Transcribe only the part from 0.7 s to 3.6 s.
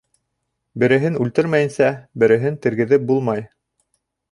Береһен үлтермәйенсә, береһен тергеҙеп булмай.